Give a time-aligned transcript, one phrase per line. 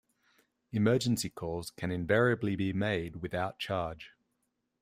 [0.71, 4.13] Emergency calls can invariably be made without charge.